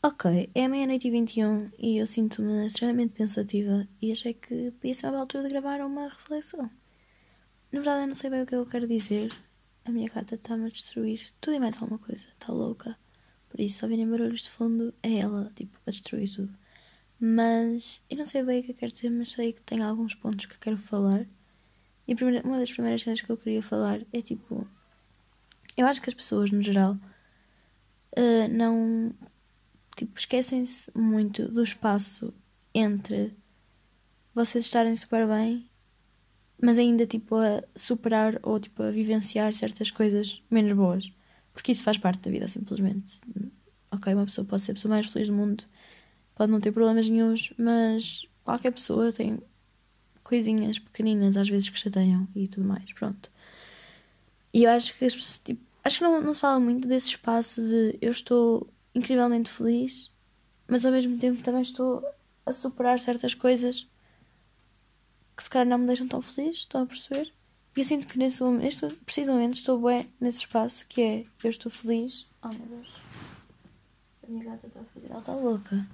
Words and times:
Ok, 0.00 0.48
é 0.54 0.68
meia-noite 0.68 1.08
e 1.08 1.10
21 1.10 1.72
e 1.76 1.98
eu 1.98 2.06
sinto-me 2.06 2.66
extremamente 2.68 3.14
pensativa 3.14 3.84
e 4.00 4.12
achei 4.12 4.32
que 4.32 4.70
podia 4.70 4.94
ser 4.94 5.08
uma 5.08 5.18
altura 5.18 5.42
de 5.42 5.48
gravar 5.50 5.80
uma 5.80 6.08
reflexão. 6.08 6.70
Na 7.72 7.80
verdade, 7.80 8.02
eu 8.02 8.06
não 8.06 8.14
sei 8.14 8.30
bem 8.30 8.42
o 8.42 8.46
que 8.46 8.54
eu 8.54 8.64
quero 8.64 8.86
dizer. 8.86 9.32
A 9.84 9.90
minha 9.90 10.08
gata 10.08 10.36
está-me 10.36 10.66
a 10.66 10.68
destruir 10.68 11.28
tudo 11.40 11.56
e 11.56 11.58
mais 11.58 11.76
alguma 11.82 11.98
coisa. 11.98 12.28
Está 12.28 12.52
louca. 12.52 12.96
Por 13.48 13.58
isso, 13.58 13.78
se 13.78 13.84
ouvirem 13.84 14.08
barulhos 14.08 14.42
de 14.42 14.50
fundo, 14.50 14.94
é 15.02 15.18
ela, 15.18 15.50
tipo, 15.56 15.76
a 15.84 15.90
destruir 15.90 16.32
tudo. 16.32 16.56
Mas 17.18 18.00
eu 18.08 18.18
não 18.18 18.24
sei 18.24 18.44
bem 18.44 18.60
o 18.60 18.62
que 18.62 18.70
eu 18.70 18.76
quero 18.76 18.92
dizer, 18.92 19.10
mas 19.10 19.30
sei 19.30 19.52
que 19.52 19.62
tem 19.62 19.82
alguns 19.82 20.14
pontos 20.14 20.46
que 20.46 20.60
quero 20.60 20.78
falar. 20.78 21.26
E 22.06 22.14
primeira, 22.14 22.46
uma 22.46 22.58
das 22.58 22.70
primeiras 22.70 23.02
coisas 23.02 23.20
que 23.20 23.30
eu 23.30 23.36
queria 23.36 23.62
falar 23.62 24.00
é 24.12 24.22
tipo. 24.22 24.64
Eu 25.76 25.88
acho 25.88 26.00
que 26.00 26.08
as 26.08 26.14
pessoas, 26.14 26.52
no 26.52 26.62
geral, 26.62 26.96
uh, 28.16 28.48
não 28.48 29.12
tipo, 29.98 30.18
esquecem-se 30.18 30.90
muito 30.96 31.48
do 31.48 31.62
espaço 31.62 32.32
entre 32.72 33.34
vocês 34.34 34.64
estarem 34.64 34.94
super 34.94 35.26
bem, 35.26 35.68
mas 36.62 36.78
ainda 36.78 37.06
tipo 37.06 37.36
a 37.36 37.62
superar 37.74 38.38
ou 38.42 38.60
tipo 38.60 38.82
a 38.82 38.90
vivenciar 38.90 39.52
certas 39.52 39.90
coisas 39.90 40.40
menos 40.50 40.72
boas. 40.72 41.12
Porque 41.52 41.72
isso 41.72 41.82
faz 41.82 41.98
parte 41.98 42.20
da 42.20 42.30
vida, 42.30 42.46
simplesmente. 42.46 43.20
Ok, 43.90 44.14
uma 44.14 44.24
pessoa 44.24 44.46
pode 44.46 44.62
ser 44.62 44.72
a 44.72 44.74
pessoa 44.74 44.90
mais 44.94 45.10
feliz 45.12 45.28
do 45.28 45.34
mundo, 45.34 45.64
pode 46.36 46.52
não 46.52 46.60
ter 46.60 46.70
problemas 46.70 47.08
nenhums, 47.08 47.52
mas 47.58 48.24
qualquer 48.44 48.70
pessoa 48.70 49.10
tem 49.10 49.40
coisinhas 50.22 50.78
pequeninas 50.78 51.36
às 51.36 51.48
vezes 51.48 51.68
que 51.68 51.78
chateiam 51.78 52.28
e 52.36 52.46
tudo 52.46 52.68
mais, 52.68 52.92
pronto. 52.92 53.30
E 54.54 54.64
eu 54.64 54.70
acho 54.70 54.96
que 54.96 55.04
as 55.04 55.14
pessoas, 55.14 55.38
tipo, 55.38 55.60
acho 55.82 55.98
que 55.98 56.04
não, 56.04 56.22
não 56.22 56.32
se 56.32 56.40
fala 56.40 56.60
muito 56.60 56.86
desse 56.86 57.08
espaço 57.08 57.60
de 57.60 57.98
eu 58.00 58.12
estou 58.12 58.68
incrivelmente 58.98 59.50
feliz, 59.50 60.12
mas 60.66 60.84
ao 60.84 60.92
mesmo 60.92 61.18
tempo 61.18 61.42
também 61.42 61.62
estou 61.62 62.04
a 62.44 62.52
superar 62.52 63.00
certas 63.00 63.34
coisas 63.34 63.86
que 65.36 65.42
se 65.42 65.50
calhar 65.50 65.66
não 65.66 65.78
me 65.78 65.86
deixam 65.86 66.08
tão 66.08 66.20
feliz, 66.20 66.58
estão 66.58 66.82
a 66.82 66.86
perceber? 66.86 67.32
E 67.76 67.80
eu 67.80 67.84
sinto 67.84 68.08
que 68.08 68.18
nesse 68.18 68.42
momento, 68.42 68.88
precisamente, 69.06 69.60
estou 69.60 69.80
bem 69.80 70.12
nesse 70.20 70.40
espaço 70.40 70.84
que 70.88 71.00
é 71.00 71.24
eu 71.44 71.50
estou 71.50 71.70
feliz. 71.70 72.26
Oh 72.42 72.48
meu 72.48 72.66
Deus, 72.66 72.88
a 74.24 74.30
minha 74.30 74.44
gata 74.44 74.66
está 74.66 74.80
a 74.80 74.84
fazer, 74.84 75.10
ela 75.10 75.20
está 75.20 75.32
louca. 75.32 75.86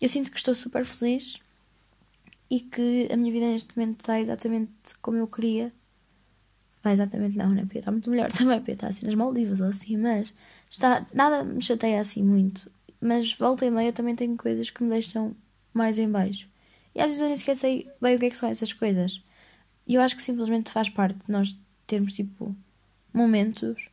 Eu 0.00 0.08
sinto 0.08 0.30
que 0.30 0.38
estou 0.38 0.54
super 0.54 0.84
feliz 0.84 1.38
e 2.50 2.60
que 2.60 3.08
a 3.12 3.16
minha 3.16 3.32
vida 3.32 3.46
neste 3.46 3.78
momento 3.78 4.00
está 4.00 4.18
exatamente 4.18 4.72
como 5.00 5.18
eu 5.18 5.28
queria. 5.28 5.72
Vai 6.82 6.92
exatamente 6.94 7.36
não, 7.36 7.50
né? 7.50 7.62
Porque 7.62 7.78
está 7.78 7.90
muito 7.90 8.10
melhor 8.10 8.30
também, 8.32 8.58
porque 8.58 8.72
está 8.72 8.88
assim 8.88 9.06
nas 9.06 9.14
Maldivas 9.14 9.60
ou 9.60 9.68
assim, 9.68 9.96
mas 9.96 10.32
Está, 10.70 11.04
nada 11.12 11.42
me 11.42 11.60
chateia 11.60 12.00
assim 12.00 12.22
muito, 12.22 12.70
mas 13.00 13.34
volta 13.34 13.66
e 13.66 13.70
meia 13.70 13.92
também 13.92 14.14
tenho 14.14 14.36
coisas 14.36 14.70
que 14.70 14.84
me 14.84 14.90
deixam 14.90 15.34
mais 15.74 15.98
em 15.98 16.08
baixo. 16.08 16.48
E 16.94 17.00
às 17.00 17.06
vezes 17.06 17.20
eu 17.20 17.26
nem 17.26 17.36
sei 17.56 17.90
bem 18.00 18.14
o 18.14 18.18
que 18.18 18.26
é 18.26 18.30
que 18.30 18.36
são 18.38 18.48
essas 18.48 18.72
coisas. 18.72 19.20
E 19.86 19.94
eu 19.94 20.00
acho 20.00 20.14
que 20.16 20.22
simplesmente 20.22 20.70
faz 20.70 20.88
parte 20.88 21.18
de 21.26 21.32
nós 21.32 21.58
termos 21.88 22.14
tipo 22.14 22.54
momentos 23.12 23.88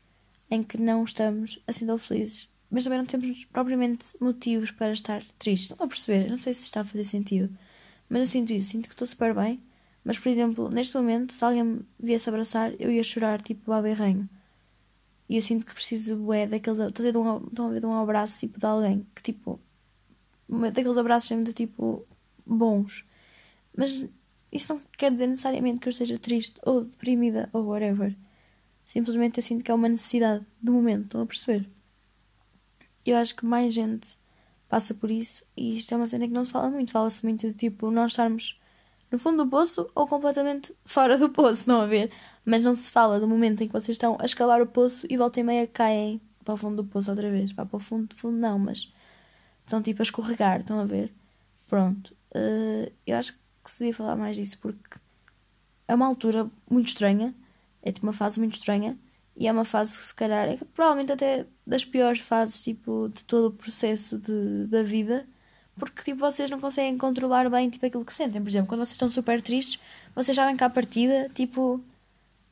em 0.51 0.61
que 0.61 0.79
não 0.79 1.03
estamos 1.03 1.59
assim 1.65 1.85
tão 1.85 1.97
felizes, 1.97 2.47
mas 2.69 2.83
também 2.83 2.99
não 2.99 3.05
temos 3.07 3.45
propriamente 3.45 4.05
motivos 4.21 4.69
para 4.69 4.93
estar 4.93 5.23
tristes. 5.39 5.71
Estão 5.71 5.85
a 5.85 5.89
perceber? 5.89 6.29
Não 6.29 6.37
sei 6.37 6.53
se 6.53 6.63
está 6.63 6.81
a 6.81 6.85
fazer 6.85 7.03
sentido, 7.05 7.49
mas 8.07 8.21
eu 8.21 8.27
sinto 8.27 8.53
isso, 8.53 8.69
sinto 8.69 8.87
que 8.87 8.93
estou 8.93 9.07
super 9.07 9.33
bem. 9.33 9.59
Mas, 10.07 10.17
por 10.17 10.29
exemplo, 10.29 10.69
neste 10.69 10.95
momento, 10.95 11.33
se 11.33 11.43
alguém 11.43 11.65
me 11.65 11.85
viesse 11.99 12.29
abraçar, 12.29 12.71
eu 12.79 12.89
ia 12.89 13.03
chorar 13.03 13.41
tipo 13.41 13.73
a 13.73 13.81
berrenho. 13.81 14.29
E 15.27 15.35
eu 15.35 15.41
sinto 15.41 15.65
que 15.65 15.73
preciso 15.73 16.31
é, 16.31 16.47
daqueles. 16.47 16.79
Estás 16.79 17.13
um, 17.13 17.49
de 17.77 17.85
um 17.85 17.93
abraço 17.93 18.39
tipo 18.39 18.57
de 18.57 18.65
alguém 18.65 19.05
que 19.13 19.21
tipo. 19.21 19.59
Daqueles 20.47 20.97
abraços 20.97 21.27
sempre 21.27 21.51
tipo 21.51 22.07
bons. 22.45 23.03
Mas 23.75 24.07
isso 24.49 24.73
não 24.73 24.81
quer 24.97 25.11
dizer 25.11 25.27
necessariamente 25.27 25.81
que 25.81 25.89
eu 25.89 25.91
esteja 25.91 26.17
triste 26.17 26.57
ou 26.65 26.85
deprimida 26.85 27.49
ou 27.51 27.65
whatever. 27.65 28.15
Simplesmente 28.85 29.39
eu 29.39 29.43
sinto 29.43 29.61
que 29.61 29.71
é 29.71 29.73
uma 29.73 29.89
necessidade 29.89 30.45
do 30.61 30.71
momento, 30.71 31.03
estão 31.03 31.21
a 31.21 31.25
perceber? 31.25 31.69
Eu 33.05 33.17
acho 33.17 33.35
que 33.35 33.45
mais 33.45 33.73
gente 33.73 34.17
passa 34.69 34.93
por 34.93 35.11
isso 35.11 35.45
e 35.57 35.75
isto 35.79 35.93
é 35.93 35.97
uma 35.97 36.07
cena 36.07 36.25
que 36.25 36.33
não 36.33 36.45
se 36.45 36.51
fala 36.51 36.69
muito. 36.69 36.91
Fala-se 36.91 37.25
muito 37.25 37.45
de 37.45 37.53
tipo 37.53 37.91
nós 37.91 38.13
estarmos 38.13 38.57
no 39.11 39.17
fundo 39.17 39.43
do 39.43 39.49
poço 39.49 39.89
ou 39.95 40.07
completamente 40.07 40.73
fora 40.85 41.17
do 41.17 41.29
poço, 41.29 41.63
não 41.67 41.81
a 41.81 41.85
ver? 41.85 42.11
Mas 42.45 42.61
não 42.63 42.75
se 42.75 42.91
fala 42.91 43.19
do 43.19 43.27
momento 43.27 43.61
em 43.63 43.67
que 43.67 43.73
vocês 43.73 43.95
estão 43.95 44.17
a 44.19 44.25
escalar 44.25 44.61
o 44.61 44.67
poço 44.67 45.05
e 45.09 45.17
volta 45.17 45.39
e 45.39 45.43
meia 45.43 45.67
caem 45.67 46.21
para 46.43 46.53
o 46.53 46.57
fundo 46.57 46.83
do 46.83 46.85
poço 46.85 47.09
outra 47.09 47.29
vez. 47.29 47.51
Vá 47.51 47.65
para 47.65 47.77
o 47.77 47.79
fundo, 47.79 48.15
fundo 48.15 48.37
não, 48.37 48.57
mas 48.59 48.91
estão 49.65 49.81
tipo 49.81 50.01
a 50.01 50.03
escorregar, 50.03 50.61
estão 50.61 50.79
a 50.79 50.85
ver? 50.85 51.13
Pronto. 51.67 52.15
Uh, 52.35 52.91
eu 53.05 53.17
acho 53.17 53.33
que 53.33 53.71
se 53.71 53.79
devia 53.79 53.93
falar 53.93 54.15
mais 54.15 54.37
disso 54.37 54.57
porque 54.59 54.97
é 55.87 55.95
uma 55.95 56.07
altura 56.07 56.49
muito 56.69 56.87
estranha, 56.89 57.33
é 57.81 57.91
tipo 57.91 58.05
uma 58.05 58.13
fase 58.13 58.39
muito 58.39 58.55
estranha 58.55 58.97
e 59.35 59.47
é 59.47 59.51
uma 59.51 59.65
fase 59.65 59.97
que 59.97 60.05
se 60.05 60.13
calhar 60.13 60.47
é 60.47 60.57
provavelmente 60.73 61.11
até 61.11 61.45
das 61.65 61.85
piores 61.85 62.19
fases 62.19 62.61
tipo 62.61 63.09
de 63.09 63.23
todo 63.23 63.47
o 63.47 63.51
processo 63.51 64.17
de, 64.17 64.67
da 64.67 64.83
vida 64.83 65.27
porque 65.77 66.03
tipo, 66.03 66.19
vocês 66.19 66.49
não 66.49 66.59
conseguem 66.59 66.97
controlar 66.97 67.49
bem 67.49 67.69
tipo, 67.69 67.85
aquilo 67.85 68.05
que 68.05 68.13
sentem. 68.13 68.41
Por 68.41 68.49
exemplo, 68.49 68.67
quando 68.67 68.79
vocês 68.79 68.93
estão 68.93 69.07
super 69.07 69.41
tristes, 69.41 69.79
vocês 70.15 70.35
sabem 70.35 70.55
que 70.55 70.63
à 70.63 70.69
partida 70.69 71.29
tipo, 71.33 71.81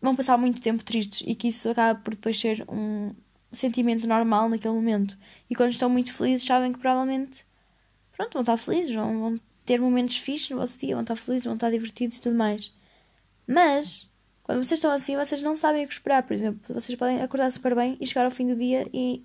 vão 0.01 0.15
passar 0.15 0.37
muito 0.37 0.61
tempo 0.61 0.83
tristes 0.83 1.23
e 1.27 1.35
que 1.35 1.47
isso 1.49 1.69
acaba 1.69 1.99
por 1.99 2.15
depois 2.15 2.39
ser 2.39 2.65
um 2.69 3.13
sentimento 3.51 4.07
normal 4.07 4.49
naquele 4.49 4.73
momento. 4.73 5.17
E 5.49 5.55
quando 5.55 5.71
estão 5.71 5.89
muito 5.89 6.13
felizes, 6.13 6.45
sabem 6.45 6.73
que 6.73 6.79
provavelmente 6.79 7.45
pronto, 8.15 8.33
vão 8.33 8.41
estar 8.41 8.57
felizes, 8.57 8.93
vão, 8.93 9.19
vão 9.19 9.39
ter 9.65 9.79
momentos 9.79 10.17
fixos 10.17 10.51
no 10.51 10.57
vosso 10.57 10.77
dia, 10.79 10.95
vão 10.95 11.01
estar 11.01 11.15
felizes, 11.15 11.45
vão 11.45 11.55
estar 11.55 11.71
divertidos 11.71 12.17
e 12.17 12.21
tudo 12.21 12.35
mais. 12.35 12.71
Mas 13.47 14.09
quando 14.43 14.63
vocês 14.63 14.77
estão 14.77 14.91
assim, 14.91 15.15
vocês 15.17 15.41
não 15.41 15.55
sabem 15.55 15.85
o 15.85 15.87
que 15.87 15.93
esperar. 15.93 16.23
Por 16.23 16.33
exemplo, 16.33 16.73
vocês 16.73 16.97
podem 16.97 17.21
acordar 17.21 17.51
super 17.51 17.75
bem 17.75 17.97
e 17.99 18.05
chegar 18.05 18.25
ao 18.25 18.31
fim 18.31 18.47
do 18.47 18.55
dia 18.55 18.87
e 18.93 19.23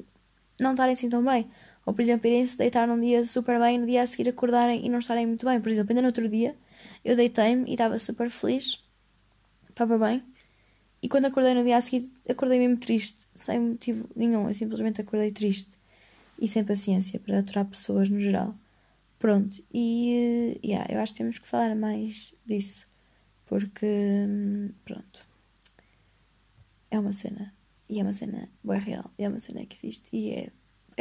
não 0.58 0.72
estarem 0.72 0.94
assim 0.94 1.08
tão 1.08 1.22
bem. 1.22 1.50
Ou, 1.86 1.94
por 1.94 2.02
exemplo, 2.02 2.26
irem 2.28 2.44
se 2.46 2.56
deitar 2.56 2.86
num 2.86 3.00
dia 3.00 3.24
super 3.24 3.58
bem 3.58 3.76
e 3.76 3.78
no 3.78 3.86
dia 3.86 4.02
a 4.02 4.06
seguir 4.06 4.28
acordarem 4.28 4.84
e 4.84 4.88
não 4.88 4.98
estarem 4.98 5.26
muito 5.26 5.46
bem. 5.46 5.60
Por 5.60 5.70
exemplo, 5.70 5.92
ainda 5.92 6.02
no 6.02 6.08
outro 6.08 6.28
dia 6.28 6.54
eu 7.04 7.16
deitei-me 7.16 7.68
e 7.68 7.72
estava 7.72 7.98
super 7.98 8.30
feliz, 8.30 8.82
estava 9.68 9.98
bem. 9.98 10.22
E 11.02 11.08
quando 11.08 11.26
acordei 11.26 11.54
no 11.54 11.64
dia 11.64 11.78
a 11.78 11.80
seguir, 11.80 12.10
acordei 12.28 12.58
mesmo 12.58 12.76
triste, 12.76 13.26
sem 13.34 13.58
motivo 13.58 14.08
nenhum. 14.14 14.46
Eu 14.46 14.54
simplesmente 14.54 15.00
acordei 15.00 15.32
triste 15.32 15.76
e 16.38 16.46
sem 16.46 16.64
paciência 16.64 17.18
para 17.18 17.38
aturar 17.38 17.64
pessoas 17.64 18.08
no 18.08 18.20
geral. 18.20 18.54
Pronto, 19.18 19.62
e 19.72 20.58
yeah, 20.64 20.86
eu 20.90 20.98
acho 21.00 21.12
que 21.12 21.18
temos 21.18 21.38
que 21.38 21.46
falar 21.46 21.74
mais 21.76 22.34
disso, 22.46 22.86
porque 23.44 23.86
pronto, 24.82 25.26
é 26.90 26.98
uma 26.98 27.12
cena, 27.12 27.54
e 27.86 28.00
é 28.00 28.02
uma 28.02 28.14
cena 28.14 28.48
boa 28.64 28.78
real, 28.78 29.10
é 29.18 29.28
uma 29.28 29.38
cena 29.38 29.66
que 29.66 29.76
existe, 29.76 30.08
e 30.10 30.30
é 30.30 30.50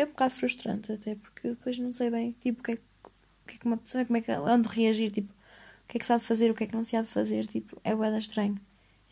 é 0.02 0.06
um 0.06 0.08
bocado 0.08 0.34
frustrante 0.34 0.92
até, 0.92 1.16
porque 1.16 1.50
depois 1.50 1.78
não 1.78 1.94
sei 1.94 2.10
bem, 2.10 2.36
tipo, 2.40 2.62
o 2.62 2.64
que 2.64 2.72
é, 2.74 2.76
que, 2.76 3.56
é 3.56 3.58
que 3.58 3.66
uma 3.66 3.78
pessoa, 3.78 4.06
como 4.06 4.18
é 4.18 4.22
que, 4.22 4.32
onde 4.32 4.68
reagir, 4.70 5.12
tipo, 5.12 5.32
o 5.34 5.88
que 5.88 5.98
é 5.98 6.00
que 6.00 6.06
se 6.06 6.14
há 6.14 6.18
de 6.18 6.24
fazer, 6.26 6.52
o 6.52 6.56
que 6.56 6.64
é 6.64 6.68
que 6.68 6.76
não 6.76 6.84
se 6.84 6.96
há 6.96 7.02
de 7.02 7.08
fazer, 7.08 7.48
tipo, 7.48 7.80
é 7.84 7.96
boeda 7.96 8.20
estranho. 8.20 8.60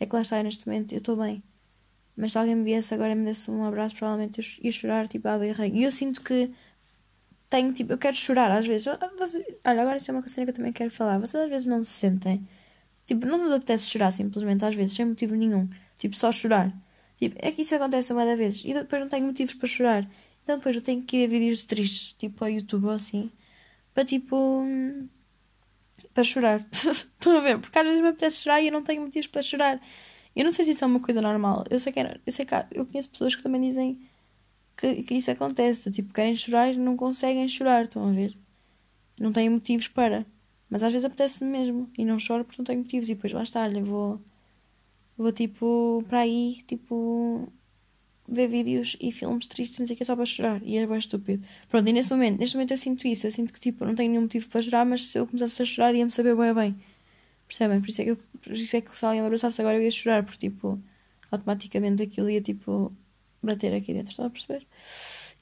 É 0.00 0.06
que 0.06 0.14
lá 0.14 0.22
está, 0.22 0.42
neste 0.42 0.66
momento, 0.66 0.92
eu 0.92 0.98
estou 0.98 1.16
bem. 1.16 1.42
Mas 2.16 2.32
se 2.32 2.38
alguém 2.38 2.56
me 2.56 2.64
viesse 2.64 2.94
agora 2.94 3.12
e 3.12 3.14
me 3.14 3.24
desse 3.24 3.50
um 3.50 3.64
abraço, 3.64 3.94
provavelmente 3.96 4.40
eu 4.40 4.64
ia 4.64 4.72
chorar, 4.72 5.08
tipo, 5.08 5.28
à 5.28 5.38
berra. 5.38 5.66
E 5.66 5.82
eu 5.82 5.90
sinto 5.90 6.22
que 6.22 6.52
tenho, 7.50 7.72
tipo, 7.72 7.92
eu 7.92 7.98
quero 7.98 8.16
chorar 8.16 8.50
às 8.50 8.66
vezes. 8.66 8.86
Olha, 8.86 9.82
agora 9.82 9.96
isto 9.96 10.10
é 10.10 10.12
uma 10.12 10.22
coisa 10.22 10.44
que 10.44 10.50
eu 10.50 10.54
também 10.54 10.72
quero 10.72 10.90
falar. 10.90 11.18
Vocês 11.18 11.42
às 11.44 11.50
vezes 11.50 11.66
não 11.66 11.82
se 11.84 11.90
sentem, 11.92 12.46
tipo, 13.06 13.26
não 13.26 13.38
nos 13.38 13.52
apetece 13.52 13.86
chorar 13.86 14.12
simplesmente, 14.12 14.64
às 14.64 14.74
vezes, 14.74 14.94
sem 14.96 15.04
motivo 15.06 15.34
nenhum. 15.34 15.68
Tipo, 15.98 16.16
só 16.16 16.32
chorar. 16.32 16.72
Tipo, 17.18 17.36
é 17.40 17.52
que 17.52 17.62
isso 17.62 17.74
acontece 17.74 18.12
uma 18.12 18.36
vez. 18.36 18.62
E 18.64 18.74
depois 18.74 19.02
não 19.02 19.08
tenho 19.08 19.26
motivos 19.26 19.54
para 19.54 19.68
chorar. 19.68 20.10
Então 20.48 20.56
depois 20.56 20.74
eu 20.74 20.80
tenho 20.80 21.02
que 21.02 21.26
ver 21.26 21.40
vídeos 21.40 21.62
tristes, 21.62 22.14
tipo 22.14 22.42
ao 22.42 22.50
YouTube 22.50 22.86
ou 22.86 22.92
assim, 22.92 23.30
para 23.92 24.02
tipo. 24.02 24.64
para 26.14 26.24
chorar. 26.24 26.66
Estão 26.72 27.36
a 27.36 27.40
ver? 27.40 27.58
Porque 27.60 27.78
às 27.78 27.84
vezes 27.84 28.00
me 28.00 28.08
apetece 28.08 28.38
chorar 28.38 28.62
e 28.62 28.68
eu 28.68 28.72
não 28.72 28.82
tenho 28.82 29.02
motivos 29.02 29.26
para 29.26 29.42
chorar. 29.42 29.78
Eu 30.34 30.44
não 30.44 30.50
sei 30.50 30.64
se 30.64 30.70
isso 30.70 30.84
é 30.84 30.86
uma 30.86 31.00
coisa 31.00 31.20
normal. 31.20 31.64
Eu 31.68 31.78
sei 31.78 31.92
que, 31.92 32.00
é, 32.00 32.18
eu, 32.24 32.32
sei 32.32 32.46
que 32.46 32.54
eu 32.70 32.86
conheço 32.86 33.10
pessoas 33.10 33.34
que 33.34 33.42
também 33.42 33.60
dizem 33.60 34.00
que, 34.74 35.02
que 35.02 35.14
isso 35.16 35.30
acontece. 35.30 35.90
Tipo, 35.90 36.14
querem 36.14 36.34
chorar 36.34 36.72
e 36.72 36.78
não 36.78 36.96
conseguem 36.96 37.46
chorar. 37.46 37.84
Estão 37.84 38.08
a 38.08 38.12
ver? 38.12 38.34
Não 39.20 39.32
têm 39.32 39.50
motivos 39.50 39.88
para. 39.88 40.24
Mas 40.70 40.82
às 40.82 40.90
vezes 40.92 41.04
apetece-me 41.04 41.50
mesmo. 41.50 41.90
E 41.98 42.06
não 42.06 42.18
choro 42.18 42.44
porque 42.44 42.62
não 42.62 42.64
tenho 42.64 42.80
motivos. 42.80 43.10
E 43.10 43.14
depois 43.14 43.34
lá 43.34 43.42
está, 43.42 43.64
olha, 43.64 43.84
vou. 43.84 44.18
Vou 45.18 45.30
tipo 45.30 46.02
para 46.08 46.20
aí, 46.20 46.62
tipo 46.66 47.52
ver 48.28 48.48
vídeos 48.48 48.96
e 49.00 49.10
filmes 49.10 49.46
tristes, 49.46 49.78
não 49.78 49.86
sei 49.86 49.94
o 49.94 49.96
que, 49.96 50.02
é 50.02 50.06
só 50.06 50.14
para 50.14 50.26
chorar. 50.26 50.62
E 50.62 50.76
é 50.76 50.86
bem 50.86 50.98
estúpido. 50.98 51.44
Pronto, 51.68 51.88
e 51.88 51.92
nesse 51.92 52.10
momento, 52.12 52.38
neste 52.38 52.56
momento 52.56 52.72
eu 52.72 52.76
sinto 52.76 53.08
isso. 53.08 53.26
Eu 53.26 53.30
sinto 53.30 53.52
que, 53.52 53.60
tipo, 53.60 53.84
não 53.84 53.94
tenho 53.94 54.10
nenhum 54.10 54.22
motivo 54.22 54.48
para 54.48 54.60
chorar, 54.62 54.84
mas 54.84 55.06
se 55.06 55.18
eu 55.18 55.26
começasse 55.26 55.62
a 55.62 55.64
chorar 55.64 55.94
ia-me 55.94 56.10
saber 56.10 56.36
bem 56.36 56.52
bem. 56.54 56.76
Percebem? 57.46 57.80
Por 57.80 57.88
isso, 57.88 58.02
é 58.02 58.04
que 58.04 58.10
eu, 58.10 58.16
por 58.16 58.52
isso 58.52 58.76
é 58.76 58.80
que 58.82 58.96
se 58.96 59.04
alguém 59.04 59.20
me 59.22 59.26
abraçasse 59.26 59.60
agora 59.60 59.76
eu 59.76 59.82
ia 59.82 59.90
chorar, 59.90 60.22
porque, 60.22 60.48
tipo, 60.48 60.78
automaticamente 61.30 62.02
aquilo 62.02 62.28
ia, 62.30 62.40
tipo, 62.42 62.92
bater 63.42 63.74
aqui 63.74 63.94
dentro. 63.94 64.10
Estão 64.10 64.26
a 64.26 64.30
perceber? 64.30 64.66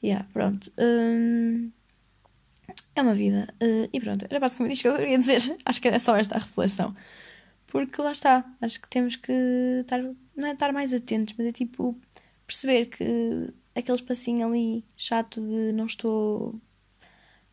Yeah, 0.02 0.26
pronto. 0.32 0.72
Hum... 0.78 1.70
é 2.94 3.02
uma 3.02 3.14
vida. 3.14 3.48
Uh, 3.62 3.88
e 3.92 4.00
pronto, 4.00 4.26
era 4.30 4.38
basicamente 4.38 4.74
isto 4.74 4.82
que 4.82 4.88
eu 4.88 4.96
queria 4.96 5.18
dizer. 5.18 5.56
Acho 5.64 5.80
que 5.80 5.88
era 5.88 5.98
só 5.98 6.16
esta 6.16 6.36
a 6.36 6.38
reflexão. 6.38 6.94
Porque 7.66 8.00
lá 8.00 8.12
está, 8.12 8.44
acho 8.60 8.80
que 8.80 8.88
temos 8.88 9.16
que 9.16 9.32
estar, 9.80 10.00
não 10.36 10.48
é 10.48 10.52
estar 10.52 10.72
mais 10.72 10.94
atentos, 10.94 11.34
mas 11.36 11.48
é 11.48 11.52
tipo 11.52 11.98
perceber 12.46 12.86
que 12.86 13.04
aquele 13.74 13.96
espacinho 13.96 14.46
ali 14.46 14.84
chato 14.96 15.40
de 15.40 15.72
não 15.72 15.86
estou 15.86 16.60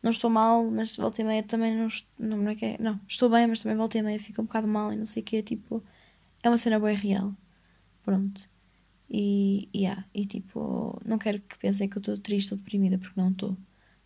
não 0.02 0.10
estou 0.10 0.28
mal, 0.30 0.70
mas 0.70 0.96
volta 0.96 1.22
e 1.22 1.24
meia 1.24 1.42
também 1.42 1.74
não, 1.74 1.88
não, 2.18 2.36
não 2.36 2.50
é 2.50 2.54
que 2.54 2.64
é, 2.66 2.76
não, 2.78 3.00
estou 3.08 3.30
bem, 3.30 3.46
mas 3.46 3.62
também 3.62 3.76
volta 3.76 3.96
e 3.96 4.02
meia 4.02 4.20
fica 4.20 4.42
um 4.42 4.44
bocado 4.44 4.68
mal 4.68 4.92
e 4.92 4.96
não 4.96 5.06
sei 5.06 5.22
o 5.22 5.24
que, 5.24 5.42
tipo, 5.42 5.82
é 6.42 6.50
uma 6.50 6.58
cena 6.58 6.78
boa 6.78 6.92
real. 6.92 7.34
Pronto. 8.02 8.48
E, 9.08 9.68
e, 9.72 9.80
yeah, 9.80 10.06
e 10.14 10.26
tipo, 10.26 11.00
não 11.06 11.18
quero 11.18 11.40
que 11.40 11.58
pensem 11.58 11.88
que 11.88 11.96
eu 11.96 12.00
estou 12.00 12.18
triste 12.18 12.52
ou 12.52 12.58
deprimida, 12.58 12.98
porque 12.98 13.18
não 13.18 13.30
estou. 13.30 13.56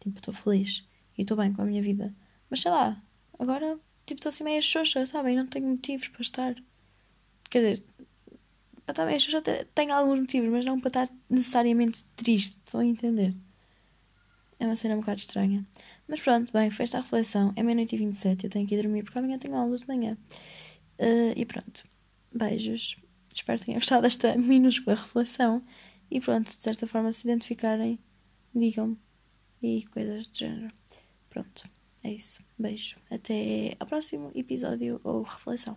Tipo, 0.00 0.18
estou 0.18 0.34
feliz 0.34 0.86
e 1.16 1.22
estou 1.22 1.36
bem 1.36 1.52
com 1.52 1.62
a 1.62 1.64
minha 1.64 1.82
vida. 1.82 2.14
Mas 2.48 2.60
sei 2.60 2.70
lá, 2.70 3.02
agora, 3.38 3.78
tipo, 4.06 4.20
estou 4.20 4.30
assim 4.30 4.44
meio 4.44 4.62
xoxa, 4.62 5.04
sabem? 5.06 5.36
Não 5.36 5.46
tenho 5.46 5.66
motivos 5.66 6.08
para 6.08 6.22
estar. 6.22 6.54
Quer 7.50 7.58
dizer, 7.58 7.84
para 8.88 8.92
estar 8.92 9.06
meio 9.06 9.20
xoxa 9.20 9.42
tenho 9.74 9.92
alguns 9.92 10.20
motivos, 10.20 10.48
mas 10.48 10.64
não 10.64 10.80
para 10.80 10.88
estar 10.88 11.08
necessariamente 11.28 12.02
triste, 12.16 12.58
estão 12.64 12.80
a 12.80 12.84
entender? 12.86 13.34
É 14.58 14.64
uma 14.64 14.74
cena 14.74 14.94
um 14.94 15.00
bocado 15.00 15.20
estranha. 15.20 15.62
Mas 16.08 16.22
pronto, 16.22 16.50
bem, 16.50 16.70
foi 16.70 16.84
esta 16.84 16.96
a 16.96 17.02
reflexão. 17.02 17.52
É 17.54 17.62
meia-noite 17.62 17.94
e 17.94 17.98
27, 17.98 18.44
eu 18.44 18.50
tenho 18.50 18.66
que 18.66 18.74
ir 18.74 18.82
dormir 18.82 19.04
porque 19.04 19.18
amanhã 19.18 19.38
tenho 19.38 19.54
aula 19.56 19.76
de 19.76 19.86
manhã. 19.86 20.16
Uh, 20.98 21.32
e 21.36 21.44
pronto. 21.44 21.84
Beijos. 22.32 22.96
Espero 23.32 23.58
que 23.58 23.66
tenham 23.66 23.78
gostado 23.78 24.02
desta 24.02 24.34
minúscula 24.38 24.96
reflexão. 24.96 25.62
E 26.10 26.18
pronto, 26.18 26.46
de 26.46 26.62
certa 26.62 26.86
forma, 26.86 27.12
se 27.12 27.28
identificarem, 27.28 27.98
digam-me. 28.54 28.98
E 29.62 29.84
coisas 29.84 30.26
do 30.28 30.38
género. 30.38 30.72
Pronto, 31.28 31.68
é 32.02 32.12
isso. 32.12 32.42
Beijo. 32.58 32.96
Até 33.10 33.76
ao 33.78 33.86
próximo 33.86 34.32
episódio 34.34 34.98
ou 35.04 35.22
reflexão. 35.22 35.76